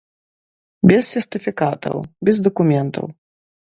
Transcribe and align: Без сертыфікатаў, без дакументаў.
Без 0.93 1.11
сертыфікатаў, 1.17 2.03
без 2.29 2.45
дакументаў. 2.49 3.05